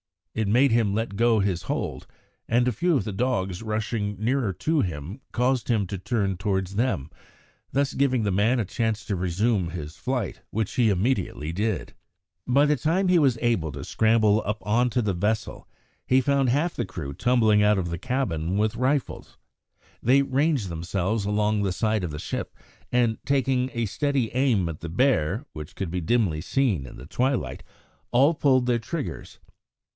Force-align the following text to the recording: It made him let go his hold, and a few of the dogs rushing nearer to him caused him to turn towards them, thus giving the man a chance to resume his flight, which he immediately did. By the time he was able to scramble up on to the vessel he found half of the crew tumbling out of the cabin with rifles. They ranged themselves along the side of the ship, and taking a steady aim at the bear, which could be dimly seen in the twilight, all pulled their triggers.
It 0.33 0.47
made 0.47 0.71
him 0.71 0.95
let 0.95 1.15
go 1.17 1.39
his 1.41 1.63
hold, 1.63 2.07
and 2.47 2.67
a 2.67 2.71
few 2.71 2.95
of 2.97 3.03
the 3.03 3.11
dogs 3.11 3.61
rushing 3.61 4.15
nearer 4.17 4.51
to 4.53 4.79
him 4.81 5.19
caused 5.31 5.67
him 5.67 5.85
to 5.87 5.97
turn 5.99 6.37
towards 6.37 6.75
them, 6.75 7.11
thus 7.71 7.93
giving 7.93 8.23
the 8.23 8.31
man 8.31 8.57
a 8.59 8.65
chance 8.65 9.05
to 9.05 9.15
resume 9.15 9.71
his 9.71 9.97
flight, 9.97 10.41
which 10.49 10.73
he 10.75 10.89
immediately 10.89 11.51
did. 11.51 11.93
By 12.47 12.65
the 12.65 12.77
time 12.77 13.09
he 13.09 13.19
was 13.19 13.37
able 13.41 13.71
to 13.73 13.83
scramble 13.83 14.41
up 14.45 14.65
on 14.65 14.89
to 14.91 15.03
the 15.03 15.13
vessel 15.13 15.67
he 16.07 16.19
found 16.21 16.49
half 16.49 16.71
of 16.71 16.77
the 16.77 16.85
crew 16.85 17.13
tumbling 17.13 17.61
out 17.61 17.77
of 17.77 17.89
the 17.89 17.99
cabin 17.99 18.57
with 18.57 18.77
rifles. 18.77 19.37
They 20.01 20.23
ranged 20.23 20.69
themselves 20.69 21.25
along 21.25 21.61
the 21.61 21.73
side 21.73 22.03
of 22.05 22.09
the 22.11 22.19
ship, 22.19 22.55
and 22.91 23.17
taking 23.25 23.69
a 23.73 23.85
steady 23.85 24.33
aim 24.33 24.67
at 24.69 24.79
the 24.79 24.89
bear, 24.89 25.45
which 25.53 25.75
could 25.75 25.91
be 25.91 26.01
dimly 26.01 26.39
seen 26.39 26.87
in 26.87 26.95
the 26.95 27.05
twilight, 27.05 27.63
all 28.11 28.33
pulled 28.33 28.65
their 28.65 28.79
triggers. 28.79 29.37